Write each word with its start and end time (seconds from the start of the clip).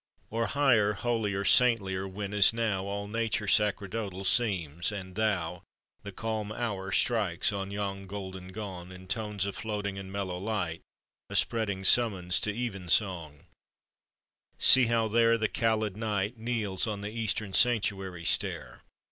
Or 0.31 0.47
higher, 0.47 0.93
holier, 0.93 1.45
saintlier 1.45 2.07
when, 2.07 2.33
as 2.33 2.53
now, 2.53 2.85
All 2.85 3.07
Nature 3.07 3.47
sacerdotal 3.47 4.23
seems, 4.23 4.91
and 4.91 5.13
thou. 5.13 5.61
The 6.01 6.11
calm 6.11 6.51
hour 6.51 6.91
strikes 6.91 7.53
on 7.53 7.69
yon 7.69 8.07
golden 8.07 8.47
gong, 8.47 8.91
In 8.91 9.07
tones 9.07 9.45
of 9.45 9.55
floating 9.55 9.99
and 9.99 10.11
mellow 10.11 10.39
light, 10.39 10.81
A 11.29 11.35
spreading 11.35 11.83
summons 11.83 12.39
to 12.39 12.51
even 12.51 12.89
song: 12.89 13.45
See 14.57 14.87
how 14.87 15.07
there 15.07 15.37
The 15.37 15.47
cowlèd 15.49 15.95
Night 15.95 16.35
Kneels 16.35 16.87
on 16.87 17.01
the 17.01 17.11
Eastern 17.11 17.53
sanctuary 17.53 18.25
stair. 18.25 18.81